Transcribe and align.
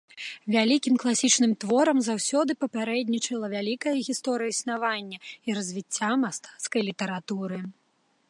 Вялікім 0.53 0.95
класічным 1.01 1.51
творам 1.63 1.97
заўсёды 2.05 2.51
папярэднічала 2.63 3.47
вялікая 3.55 3.93
гісторыя 4.09 4.53
існавання 4.55 5.17
і 5.49 5.57
развіцця 5.61 6.09
мастацкай 6.23 6.81
літаратуры. 6.89 7.57